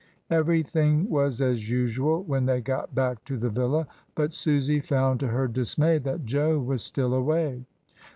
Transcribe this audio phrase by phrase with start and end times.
[0.31, 3.85] Everything was as usual when they got back to the villa,
[4.15, 7.65] but Susy found to her dismay that Jo was still away.